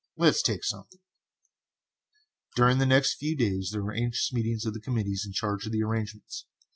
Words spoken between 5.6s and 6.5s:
of the arrangements.